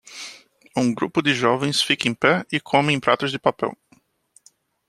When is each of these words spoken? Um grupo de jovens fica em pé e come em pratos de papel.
Um 0.75 0.95
grupo 0.95 1.21
de 1.21 1.31
jovens 1.31 1.79
fica 1.83 2.07
em 2.09 2.13
pé 2.15 2.43
e 2.51 2.59
come 2.59 2.91
em 2.91 2.99
pratos 2.99 3.31
de 3.31 3.37
papel. 3.37 3.77